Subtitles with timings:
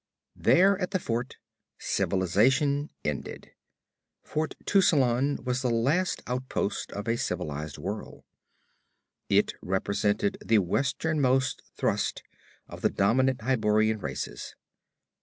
[0.35, 1.37] There, at the fort,
[1.77, 3.51] civilization ended.
[4.23, 8.23] Fort Tuscelan was the last outpost of a civilized world;
[9.29, 12.23] it represented the westernmost thrust
[12.67, 14.55] of the dominant Hyborian races.